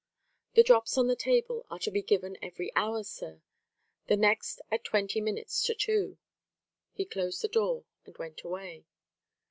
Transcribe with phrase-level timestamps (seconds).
[0.55, 3.43] "The drops on the table are to be given every hour, sir;
[4.07, 6.17] the next at twenty minutes to two."
[6.91, 8.85] He closed the door and went away.